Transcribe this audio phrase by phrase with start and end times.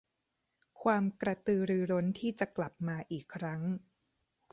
[0.81, 3.61] ความกระตือรือร้นที่จะกลับมาอีกครั้ง